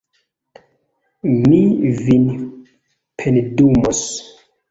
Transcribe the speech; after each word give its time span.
Mi 1.39 1.59
vin 1.99 2.25
pendumos 3.23 4.01